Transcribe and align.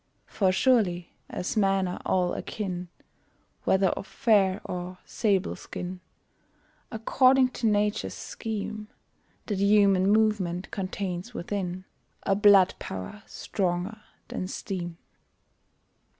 For 0.25 0.51
surely 0.51 1.13
as 1.29 1.55
men 1.55 1.87
are 1.87 2.01
all 2.07 2.33
akin, 2.33 2.87
Whether 3.65 3.89
of 3.89 4.07
fair 4.07 4.59
or 4.63 4.97
sable 5.05 5.55
skin, 5.55 5.99
According 6.91 7.49
to 7.49 7.67
Nature's 7.67 8.15
scheme, 8.15 8.87
That 9.45 9.59
Human 9.59 10.09
Movement 10.09 10.71
contains 10.71 11.35
within 11.35 11.85
A 12.23 12.35
Blood 12.35 12.73
Power 12.79 13.21
stronger 13.27 14.01
than 14.29 14.47
Steam. 14.47 14.97